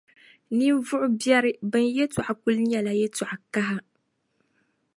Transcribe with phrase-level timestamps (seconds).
[0.57, 3.77] ninvuɣ’ biɛri bɛn’ yɛtɔɣa kul nyɛla yɛtɔɣ’ kaha.